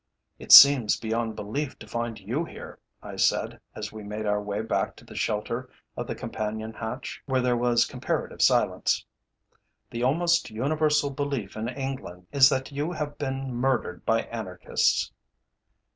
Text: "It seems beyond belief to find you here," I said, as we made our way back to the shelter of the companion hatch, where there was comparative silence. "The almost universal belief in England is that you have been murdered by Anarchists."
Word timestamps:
"It 0.39 0.51
seems 0.51 0.97
beyond 0.97 1.35
belief 1.35 1.77
to 1.77 1.87
find 1.87 2.19
you 2.19 2.43
here," 2.43 2.79
I 3.03 3.17
said, 3.17 3.59
as 3.75 3.91
we 3.91 4.01
made 4.01 4.25
our 4.25 4.41
way 4.41 4.63
back 4.63 4.95
to 4.95 5.05
the 5.05 5.13
shelter 5.13 5.69
of 5.95 6.07
the 6.07 6.15
companion 6.15 6.73
hatch, 6.73 7.21
where 7.27 7.39
there 7.41 7.55
was 7.55 7.85
comparative 7.85 8.41
silence. 8.41 9.05
"The 9.91 10.01
almost 10.01 10.49
universal 10.49 11.11
belief 11.11 11.55
in 11.55 11.67
England 11.69 12.25
is 12.31 12.49
that 12.49 12.71
you 12.71 12.91
have 12.93 13.19
been 13.19 13.53
murdered 13.53 14.03
by 14.03 14.23
Anarchists." 14.23 15.11